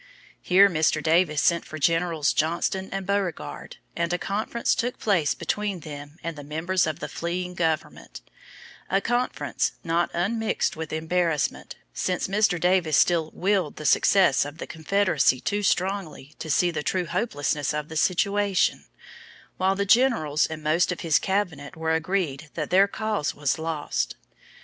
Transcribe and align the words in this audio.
Here 0.41 0.67
Mr. 0.67 1.03
Davis 1.03 1.43
sent 1.43 1.63
for 1.63 1.77
Generals 1.77 2.33
Johnston 2.33 2.89
and 2.91 3.05
Beauregard, 3.05 3.77
and 3.95 4.11
a 4.11 4.17
conference 4.17 4.73
took 4.73 4.97
place 4.97 5.35
between 5.35 5.81
them 5.81 6.17
and 6.23 6.35
the 6.35 6.43
members 6.43 6.87
of 6.87 6.97
the 6.99 7.07
fleeing 7.07 7.53
government 7.53 8.21
a 8.89 8.99
conference 8.99 9.73
not 9.83 10.09
unmixed 10.15 10.75
with 10.75 10.91
embarrassment, 10.91 11.75
since 11.93 12.27
Mr. 12.27 12.59
Davis 12.59 12.97
still 12.97 13.29
"willed" 13.35 13.75
the 13.75 13.85
success 13.85 14.43
of 14.43 14.57
the 14.57 14.65
Confederacy 14.65 15.39
too 15.39 15.61
strongly 15.61 16.33
to 16.39 16.49
see 16.49 16.71
the 16.71 16.81
true 16.81 17.05
hopelessness 17.05 17.71
of 17.71 17.87
the 17.87 17.95
situation, 17.95 18.85
while 19.57 19.75
the 19.75 19.85
generals 19.85 20.47
and 20.47 20.63
most 20.63 20.91
of 20.91 21.01
his 21.01 21.19
cabinet 21.19 21.75
were 21.77 21.93
agreed 21.93 22.49
that 22.55 22.71
their 22.71 22.87
cause 22.87 23.35
was 23.35 23.59
lost. 23.59 24.15